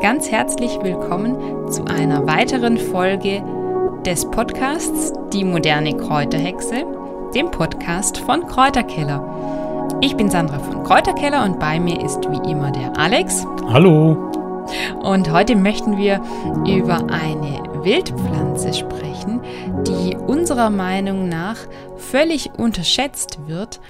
[0.00, 3.42] ganz herzlich willkommen zu einer weiteren Folge
[4.06, 6.84] des Podcasts Die moderne Kräuterhexe,
[7.34, 9.98] dem Podcast von Kräuterkeller.
[10.00, 13.44] Ich bin Sandra von Kräuterkeller und bei mir ist wie immer der Alex.
[13.66, 14.30] Hallo.
[15.02, 16.22] Und heute möchten wir
[16.64, 19.40] über eine Wildpflanze sprechen,
[19.84, 21.56] die unserer Meinung nach
[21.96, 23.80] völlig unterschätzt wird,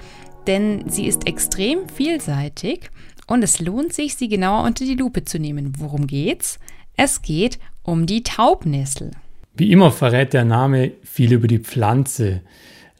[0.47, 2.89] denn sie ist extrem vielseitig
[3.29, 5.73] und es lohnt sich, sie genauer unter die Lupe zu nehmen.
[5.77, 6.59] Worum geht's?
[6.97, 9.11] Es geht um die Taubnessel.
[9.55, 12.41] Wie immer verrät der Name viel über die Pflanze.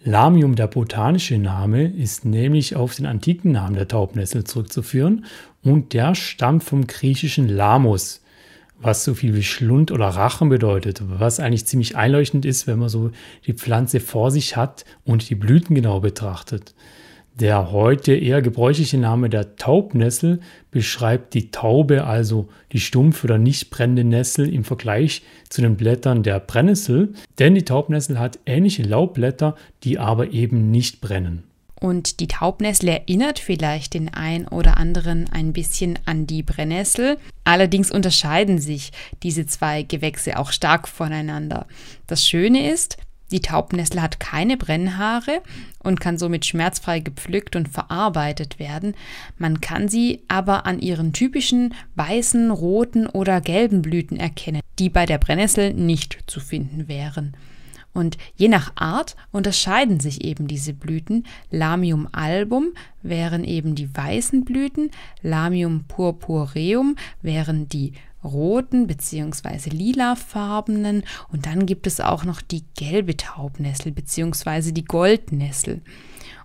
[0.03, 5.25] Lamium, der botanische Name, ist nämlich auf den antiken Namen der Taubnessel zurückzuführen
[5.63, 8.21] und der stammt vom griechischen Lamos,
[8.79, 12.89] was so viel wie Schlund oder Rachen bedeutet, was eigentlich ziemlich einleuchtend ist, wenn man
[12.89, 13.11] so
[13.45, 16.75] die Pflanze vor sich hat und die Blüten genau betrachtet.
[17.39, 23.69] Der heute eher gebräuchliche Name der Taubnessel beschreibt die Taube, also die stumpf oder nicht
[23.69, 29.55] brennende Nessel im Vergleich zu den Blättern der Brennnessel, denn die Taubnessel hat ähnliche Laubblätter,
[29.83, 31.43] die aber eben nicht brennen.
[31.79, 37.17] Und die Taubnessel erinnert vielleicht den ein oder anderen ein bisschen an die Brennnessel.
[37.45, 38.91] Allerdings unterscheiden sich
[39.23, 41.67] diese zwei Gewächse auch stark voneinander.
[42.05, 42.97] Das Schöne ist,
[43.31, 45.41] die Taubnessel hat keine Brennhaare
[45.83, 48.95] und kann somit schmerzfrei gepflückt und verarbeitet werden.
[49.37, 55.05] Man kann sie aber an ihren typischen weißen, roten oder gelben Blüten erkennen, die bei
[55.05, 57.35] der Brennnessel nicht zu finden wären.
[57.93, 61.25] Und je nach Art unterscheiden sich eben diese Blüten.
[61.49, 62.67] Lamium album
[63.01, 64.91] wären eben die weißen Blüten,
[65.21, 69.69] Lamium purpureum wären die roten bzw.
[69.69, 74.71] lilafarbenen und dann gibt es auch noch die gelbe Taubnessel bzw.
[74.71, 75.81] die Goldnessel.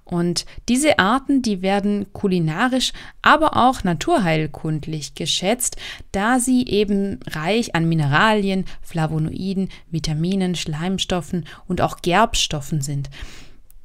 [0.05, 5.77] Und diese Arten, die werden kulinarisch, aber auch naturheilkundlich geschätzt,
[6.13, 13.09] da sie eben reich an Mineralien, Flavonoiden, Vitaminen, Schleimstoffen und auch Gerbstoffen sind.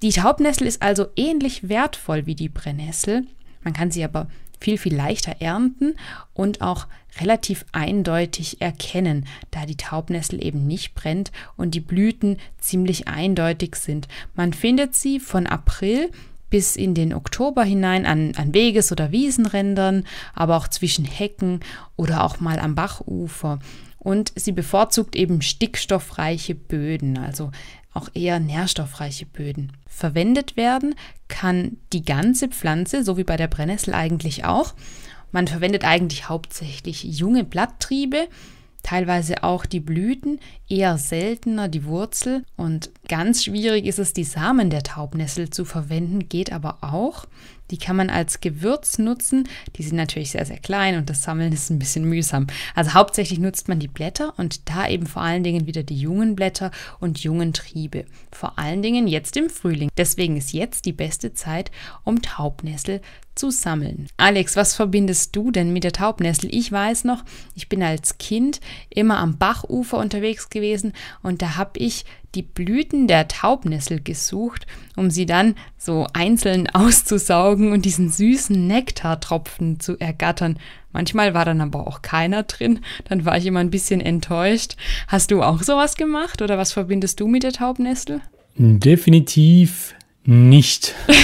[0.02, 3.26] Die Taubnessel ist also ähnlich wertvoll wie die Brennnessel.
[3.64, 4.28] Man kann sie aber
[4.60, 5.96] viel, viel leichter ernten
[6.34, 6.88] und auch
[7.20, 14.08] relativ eindeutig erkennen, da die Taubnessel eben nicht brennt und die Blüten ziemlich eindeutig sind.
[14.36, 16.10] Man findet sie von April
[16.50, 21.60] bis in den Oktober hinein an, an Weges- oder Wiesenrändern, aber auch zwischen Hecken
[21.96, 23.60] oder auch mal am Bachufer.
[24.10, 27.52] Und sie bevorzugt eben stickstoffreiche Böden, also
[27.94, 29.72] auch eher nährstoffreiche Böden.
[29.86, 30.96] Verwendet werden
[31.28, 34.74] kann die ganze Pflanze, so wie bei der Brennnessel eigentlich auch.
[35.32, 38.30] Man verwendet eigentlich hauptsächlich junge Blatttriebe,
[38.82, 44.72] teilweise auch die Blüten, eher seltener die Wurzel und ganz schwierig ist es, die Samen
[44.72, 47.28] der Taubnessel zu verwenden, geht aber auch.
[47.72, 49.48] Die kann man als Gewürz nutzen.
[49.76, 52.48] Die sind natürlich sehr, sehr klein und das Sammeln ist ein bisschen mühsam.
[52.76, 56.36] Also hauptsächlich nutzt man die Blätter und da eben vor allen Dingen wieder die jungen
[56.36, 58.06] Blätter und jungen Triebe.
[58.32, 59.90] Vor allen Dingen jetzt im Frühling.
[59.98, 61.72] Deswegen ist jetzt die beste Zeit,
[62.04, 63.02] um Taubnessel
[63.40, 64.08] zu sammeln.
[64.18, 66.54] Alex, was verbindest du denn mit der Taubnessel?
[66.54, 67.24] Ich weiß noch,
[67.56, 68.60] ich bin als Kind
[68.90, 70.94] immer am Bachufer unterwegs gewesen
[71.24, 72.04] und da habe ich
[72.36, 79.80] die Blüten der Taubnessel gesucht, um sie dann so einzeln auszusaugen und diesen süßen Nektartropfen
[79.80, 80.58] zu ergattern.
[80.92, 84.76] Manchmal war dann aber auch keiner drin, dann war ich immer ein bisschen enttäuscht.
[85.08, 88.22] Hast du auch sowas gemacht oder was verbindest du mit der Taubnessel?
[88.58, 89.96] Definitiv
[90.30, 90.96] nicht.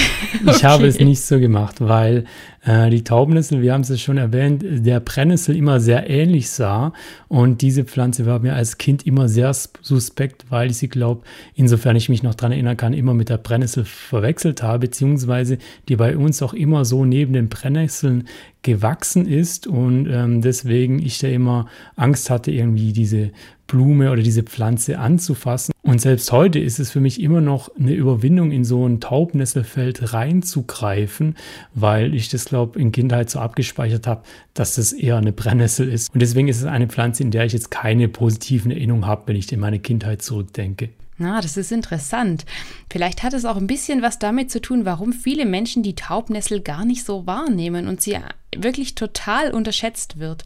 [0.42, 0.66] Ich okay.
[0.66, 2.24] habe es nicht so gemacht, weil
[2.64, 6.92] äh, die Taubnessel, wir haben es schon erwähnt, der Brennnessel immer sehr ähnlich sah.
[7.28, 11.22] Und diese Pflanze war mir als Kind immer sehr suspekt, weil ich sie, glaube,
[11.54, 15.96] insofern ich mich noch daran erinnern kann, immer mit der Brennnessel verwechselt habe, beziehungsweise die
[15.96, 18.28] bei uns auch immer so neben den Brennnesseln
[18.62, 23.30] gewachsen ist und ähm, deswegen ich da immer Angst hatte, irgendwie diese
[23.66, 25.72] Blume oder diese Pflanze anzufassen.
[25.82, 30.12] Und selbst heute ist es für mich immer noch eine Überwindung, in so ein Taubnesselfeld
[30.12, 31.36] reinzugreifen,
[31.74, 34.22] weil ich das, glaube in Kindheit so abgespeichert habe,
[34.54, 36.12] dass das eher eine Brennnessel ist.
[36.12, 39.36] Und deswegen ist es eine Pflanze, in der ich jetzt keine positiven Erinnerungen habe, wenn
[39.36, 40.90] ich in meine Kindheit zurückdenke.
[41.18, 42.44] Na, das ist interessant.
[42.90, 46.60] Vielleicht hat es auch ein bisschen was damit zu tun, warum viele Menschen die Taubnessel
[46.60, 48.18] gar nicht so wahrnehmen und sie
[48.54, 50.44] wirklich total unterschätzt wird.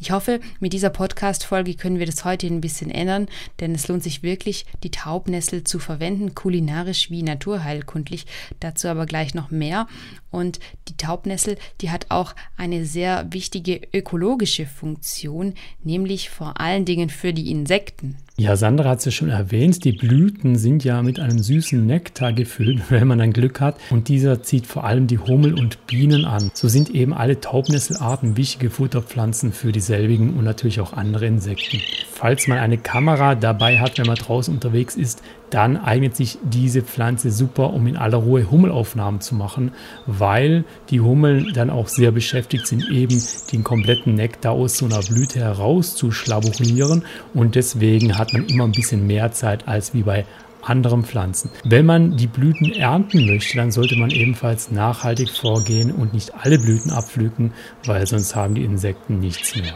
[0.00, 3.26] Ich hoffe, mit dieser Podcast-Folge können wir das heute ein bisschen ändern,
[3.60, 8.26] denn es lohnt sich wirklich, die Taubnessel zu verwenden, kulinarisch wie naturheilkundlich.
[8.60, 9.88] Dazu aber gleich noch mehr.
[10.30, 17.10] Und die Taubnessel, die hat auch eine sehr wichtige ökologische Funktion, nämlich vor allen Dingen
[17.10, 18.16] für die Insekten.
[18.40, 22.32] Ja, Sandra hat es ja schon erwähnt, die Blüten sind ja mit einem süßen Nektar
[22.32, 23.74] gefüllt, wenn man dann Glück hat.
[23.90, 26.52] Und dieser zieht vor allem die Hummel und Bienen an.
[26.54, 31.80] So sind eben alle Taubnesselarten wichtige Futterpflanzen für dieselbigen und natürlich auch andere Insekten.
[32.12, 36.82] Falls man eine Kamera dabei hat, wenn man draußen unterwegs ist, dann eignet sich diese
[36.82, 39.72] Pflanze super, um in aller Ruhe Hummelaufnahmen zu machen,
[40.06, 43.20] weil die Hummeln dann auch sehr beschäftigt sind, eben
[43.52, 47.04] den kompletten Nektar aus so einer Blüte herauszuschlaburieren
[47.34, 50.24] und deswegen hat man immer ein bisschen mehr Zeit als wie bei
[50.68, 51.50] anderen Pflanzen.
[51.64, 56.58] Wenn man die Blüten ernten möchte, dann sollte man ebenfalls nachhaltig vorgehen und nicht alle
[56.58, 57.52] Blüten abpflücken,
[57.84, 59.74] weil sonst haben die Insekten nichts mehr.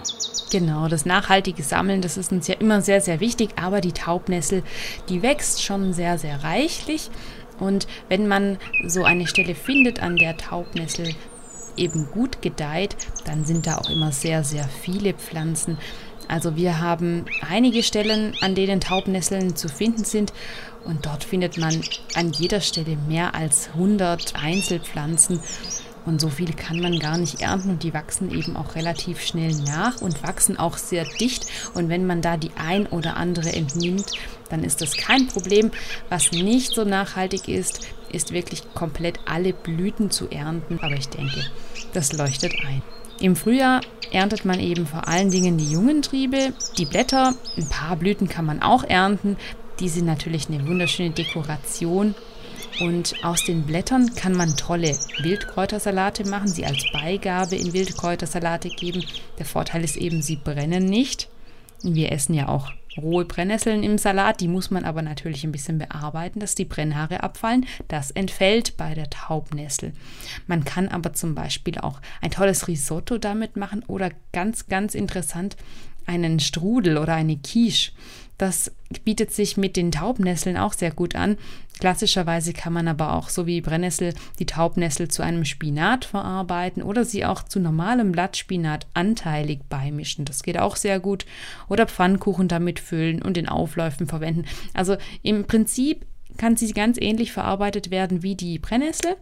[0.51, 4.63] Genau, das nachhaltige Sammeln, das ist uns ja immer sehr, sehr wichtig, aber die Taubnessel,
[5.09, 7.11] die wächst schon sehr, sehr reichlich.
[7.59, 11.15] Und wenn man so eine Stelle findet, an der Taubnessel
[11.77, 15.79] eben gut gedeiht, dann sind da auch immer sehr, sehr viele Pflanzen.
[16.33, 20.33] Also wir haben einige Stellen, an denen Taubnesseln zu finden sind
[20.83, 21.83] und dort findet man
[22.15, 25.41] an jeder Stelle mehr als 100 Einzelpflanzen
[26.07, 29.53] und so viele kann man gar nicht ernten und die wachsen eben auch relativ schnell
[29.67, 31.47] nach und wachsen auch sehr dicht.
[31.75, 34.07] Und wenn man da die ein oder andere entnimmt,
[34.49, 35.71] dann ist das kein Problem.
[36.09, 40.81] Was nicht so nachhaltig ist, ist wirklich komplett alle Blüten zu ernten.
[40.81, 41.45] Aber ich denke,
[41.93, 42.83] das leuchtet ein.
[43.23, 47.95] Im Frühjahr erntet man eben vor allen Dingen die jungen Triebe, die Blätter, ein paar
[47.95, 49.37] Blüten kann man auch ernten.
[49.79, 52.17] Die sind natürlich eine wunderschöne Dekoration
[52.81, 59.05] und aus den Blättern kann man tolle Wildkräutersalate machen, sie als Beigabe in Wildkräutersalate geben.
[59.39, 61.29] Der Vorteil ist eben, sie brennen nicht.
[61.85, 65.79] Wir essen ja auch rohe Brennnesseln im Salat, die muss man aber natürlich ein bisschen
[65.79, 67.67] bearbeiten, dass die Brennhaare abfallen.
[67.89, 69.93] Das entfällt bei der Taubnessel.
[70.47, 75.57] Man kann aber zum Beispiel auch ein tolles Risotto damit machen oder ganz, ganz interessant
[76.07, 77.93] einen Strudel oder eine Quiche.
[78.43, 78.73] Das
[79.05, 81.39] bietet sich mit den Taubnesseln auch sehr gut an.
[81.79, 87.05] Klassischerweise kann man aber auch, so wie Brennnessel, die Taubnessel zu einem Spinat verarbeiten oder
[87.05, 90.25] sie auch zu normalem Blattspinat anteilig beimischen.
[90.25, 91.25] Das geht auch sehr gut.
[91.69, 94.45] Oder Pfannkuchen damit füllen und in Aufläufen verwenden.
[94.75, 96.05] Also im Prinzip
[96.37, 99.15] kann sie ganz ähnlich verarbeitet werden wie die Brennnessel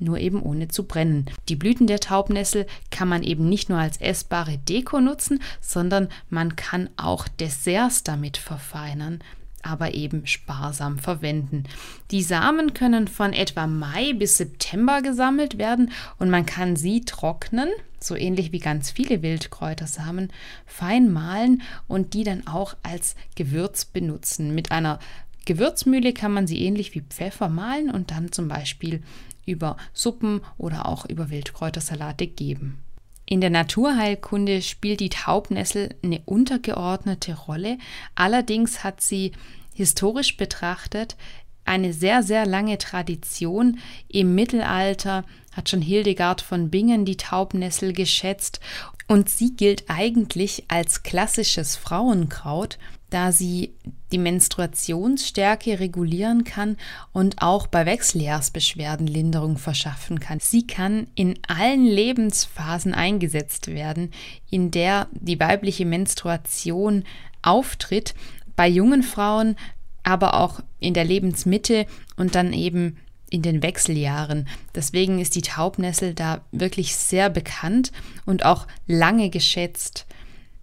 [0.00, 1.26] nur eben ohne zu brennen.
[1.48, 6.56] Die Blüten der Taubnessel kann man eben nicht nur als essbare Deko nutzen, sondern man
[6.56, 9.20] kann auch Desserts damit verfeinern
[9.62, 11.64] aber eben sparsam verwenden.
[12.10, 17.68] Die Samen können von etwa Mai bis September gesammelt werden und man kann sie trocknen,
[18.00, 20.30] so ähnlich wie ganz viele Wildkräutersamen,
[20.66, 24.54] fein mahlen und die dann auch als Gewürz benutzen.
[24.54, 25.00] Mit einer
[25.44, 29.02] Gewürzmühle kann man sie ähnlich wie Pfeffer mahlen und dann zum Beispiel
[29.48, 32.78] über Suppen oder auch über Wildkräutersalate geben.
[33.24, 37.78] In der Naturheilkunde spielt die Taubnessel eine untergeordnete Rolle.
[38.14, 39.32] Allerdings hat sie
[39.74, 41.16] historisch betrachtet
[41.64, 43.78] eine sehr, sehr lange Tradition.
[44.08, 48.60] Im Mittelalter hat schon Hildegard von Bingen die Taubnessel geschätzt
[49.06, 52.78] und sie gilt eigentlich als klassisches Frauenkraut
[53.10, 53.74] da sie
[54.12, 56.76] die Menstruationsstärke regulieren kann
[57.12, 60.40] und auch bei Wechseljahrsbeschwerden Linderung verschaffen kann.
[60.40, 64.10] Sie kann in allen Lebensphasen eingesetzt werden,
[64.50, 67.04] in der die weibliche Menstruation
[67.42, 68.14] auftritt,
[68.56, 69.56] bei jungen Frauen,
[70.02, 72.98] aber auch in der Lebensmitte und dann eben
[73.30, 74.48] in den Wechseljahren.
[74.74, 77.92] Deswegen ist die Taubnessel da wirklich sehr bekannt
[78.24, 80.06] und auch lange geschätzt.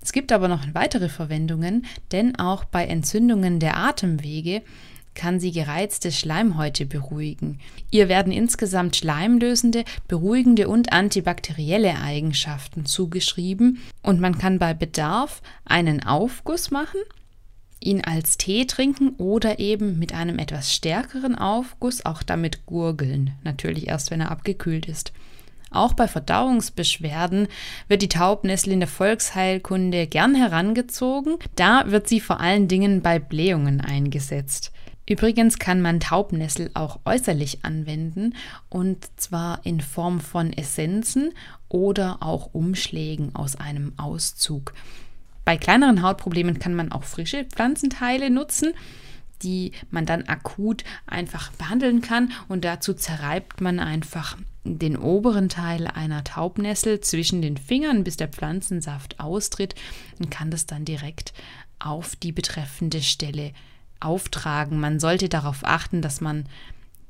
[0.06, 4.62] Es gibt aber noch weitere Verwendungen, denn auch bei Entzündungen der Atemwege
[5.16, 7.60] kann sie gereizte Schleimhäute beruhigen.
[7.90, 16.04] Ihr werden insgesamt schleimlösende, beruhigende und antibakterielle Eigenschaften zugeschrieben und man kann bei Bedarf einen
[16.04, 17.00] Aufguss machen,
[17.80, 23.88] ihn als Tee trinken oder eben mit einem etwas stärkeren Aufguss auch damit gurgeln, natürlich
[23.88, 25.14] erst wenn er abgekühlt ist.
[25.72, 27.48] Auch bei Verdauungsbeschwerden
[27.88, 31.38] wird die Taubnessel in der Volksheilkunde gern herangezogen.
[31.56, 34.72] Da wird sie vor allen Dingen bei Blähungen eingesetzt.
[35.08, 38.34] Übrigens kann man Taubnessel auch äußerlich anwenden
[38.70, 41.32] und zwar in Form von Essenzen
[41.70, 44.74] oder auch Umschlägen aus einem Auszug.
[45.44, 48.74] Bei kleineren Hautproblemen kann man auch frische Pflanzenteile nutzen,
[49.44, 55.88] die man dann akut einfach behandeln kann und dazu zerreibt man einfach den oberen Teil
[55.88, 59.76] einer Taubnessel zwischen den Fingern, bis der Pflanzensaft austritt
[60.20, 61.34] und kann das dann direkt
[61.80, 63.52] auf die betreffende Stelle
[64.00, 64.80] auftragen.
[64.80, 66.46] Man sollte darauf achten, dass man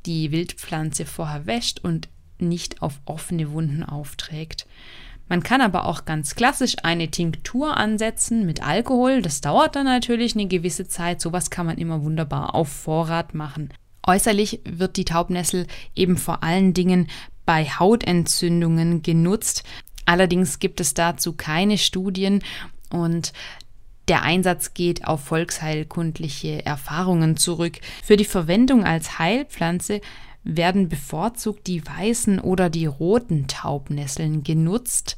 [0.05, 4.67] die Wildpflanze vorher wäscht und nicht auf offene Wunden aufträgt.
[5.27, 9.21] Man kann aber auch ganz klassisch eine Tinktur ansetzen mit Alkohol.
[9.21, 11.19] Das dauert dann natürlich eine gewisse Zeit.
[11.19, 13.73] Sowas kann man immer wunderbar auf Vorrat machen.
[14.05, 15.65] Äußerlich wird die Taubnessel
[15.95, 17.07] eben vor allen Dingen
[17.45, 19.63] bei Hautentzündungen genutzt.
[20.05, 22.43] Allerdings gibt es dazu keine Studien
[22.91, 23.33] und
[24.07, 27.79] der Einsatz geht auf volksheilkundliche Erfahrungen zurück.
[28.03, 30.01] Für die Verwendung als Heilpflanze
[30.45, 35.17] werden bevorzugt die weißen oder die roten Taubnesseln genutzt.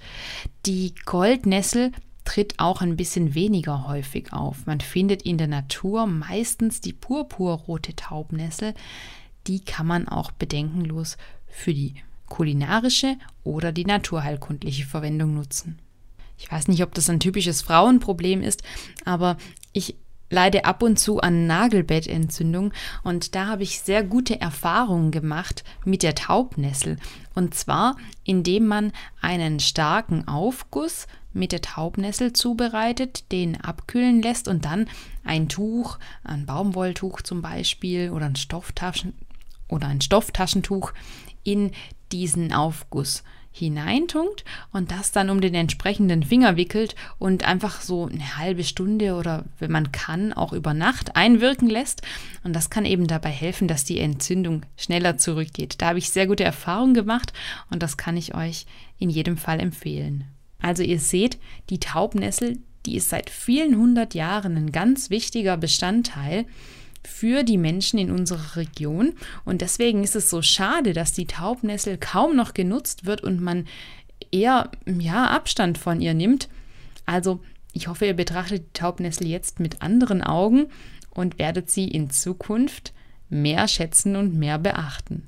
[0.65, 1.91] Die Goldnessel
[2.23, 4.65] tritt auch ein bisschen weniger häufig auf.
[4.65, 8.73] Man findet in der Natur meistens die purpurrote Taubnessel.
[9.47, 11.17] Die kann man auch bedenkenlos
[11.47, 11.95] für die
[12.27, 15.79] kulinarische oder die naturheilkundliche Verwendung nutzen.
[16.37, 18.61] Ich weiß nicht, ob das ein typisches Frauenproblem ist,
[19.05, 19.37] aber
[19.73, 19.95] ich
[20.29, 26.03] leide ab und zu an Nagelbettentzündung und da habe ich sehr gute Erfahrungen gemacht mit
[26.03, 26.97] der Taubnessel.
[27.35, 28.91] Und zwar, indem man
[29.21, 34.89] einen starken Aufguss mit der Taubnessel zubereitet, den abkühlen lässt und dann
[35.23, 39.13] ein Tuch, ein Baumwolltuch zum Beispiel oder ein Stofftaschen
[39.69, 40.93] oder ein Stofftaschentuch
[41.43, 41.71] in
[42.11, 43.23] diesen Aufguss
[43.57, 49.15] hineintunkt und das dann um den entsprechenden Finger wickelt und einfach so eine halbe Stunde
[49.15, 52.01] oder wenn man kann, auch über Nacht einwirken lässt.
[52.43, 55.81] Und das kann eben dabei helfen, dass die Entzündung schneller zurückgeht.
[55.81, 57.33] Da habe ich sehr gute Erfahrungen gemacht
[57.69, 58.65] und das kann ich euch
[58.99, 60.25] in jedem Fall empfehlen.
[60.59, 61.37] Also ihr seht,
[61.69, 66.45] die Taubnessel, die ist seit vielen hundert Jahren ein ganz wichtiger Bestandteil
[67.07, 69.13] für die Menschen in unserer Region.
[69.45, 73.65] Und deswegen ist es so schade, dass die Taubnessel kaum noch genutzt wird und man
[74.31, 76.49] eher ja, Abstand von ihr nimmt.
[77.05, 77.39] Also
[77.73, 80.67] ich hoffe, ihr betrachtet die Taubnessel jetzt mit anderen Augen
[81.09, 82.93] und werdet sie in Zukunft
[83.29, 85.23] mehr schätzen und mehr beachten.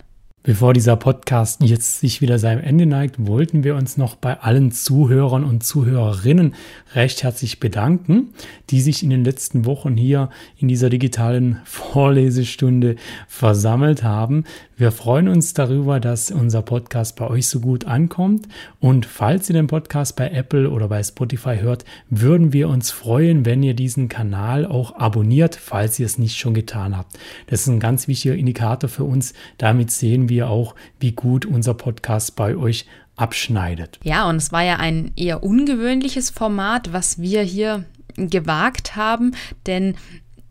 [0.49, 4.71] Bevor dieser Podcast jetzt sich wieder seinem Ende neigt, wollten wir uns noch bei allen
[4.71, 6.55] Zuhörern und Zuhörerinnen
[6.95, 8.33] recht herzlich bedanken,
[8.71, 12.95] die sich in den letzten Wochen hier in dieser digitalen Vorlesestunde
[13.27, 14.43] versammelt haben.
[14.79, 18.47] Wir freuen uns darüber, dass unser Podcast bei euch so gut ankommt.
[18.79, 23.43] Und falls ihr den Podcast bei Apple oder bei Spotify hört, würden wir uns freuen,
[23.43, 27.19] wenn ihr diesen Kanal auch abonniert, falls ihr es nicht schon getan habt.
[27.47, 29.33] Das ist ein ganz wichtiger Indikator für uns.
[29.57, 32.85] Damit sehen wir auch, wie gut unser Podcast bei euch
[33.17, 33.99] abschneidet.
[34.03, 37.83] Ja, und es war ja ein eher ungewöhnliches Format, was wir hier
[38.15, 39.95] gewagt haben, denn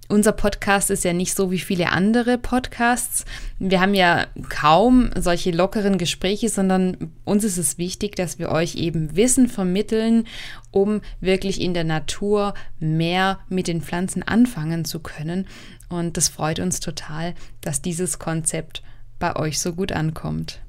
[0.08, 3.24] unser Podcast ist ja nicht so wie viele andere Podcasts.
[3.58, 8.76] Wir haben ja kaum solche lockeren Gespräche, sondern uns ist es wichtig, dass wir euch
[8.76, 10.26] eben Wissen vermitteln,
[10.70, 15.46] um wirklich in der Natur mehr mit den Pflanzen anfangen zu können.
[15.90, 18.82] Und das freut uns total, dass dieses Konzept
[19.18, 20.60] bei euch so gut ankommt.